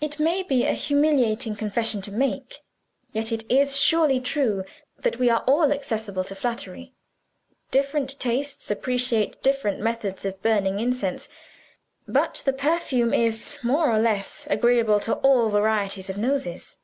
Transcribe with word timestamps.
It 0.00 0.18
may 0.18 0.42
be 0.42 0.66
a 0.66 0.72
humiliating 0.72 1.54
confession 1.54 2.02
to 2.02 2.10
make, 2.10 2.56
yet 3.12 3.30
it 3.30 3.48
is 3.48 3.76
surely 3.78 4.18
true 4.18 4.64
that 4.98 5.20
we 5.20 5.30
are 5.30 5.44
all 5.46 5.70
accessible 5.70 6.24
to 6.24 6.34
flattery. 6.34 6.94
Different 7.70 8.18
tastes 8.18 8.72
appreciate 8.72 9.40
different 9.40 9.78
methods 9.78 10.24
of 10.24 10.42
burning 10.42 10.80
incense 10.80 11.28
but 12.08 12.42
the 12.44 12.52
perfume 12.52 13.14
is 13.14 13.56
more 13.62 13.88
or 13.88 14.00
less 14.00 14.48
agreeable 14.50 14.98
to 14.98 15.14
all 15.18 15.48
varieties 15.48 16.10
of 16.10 16.18
noses. 16.18 16.78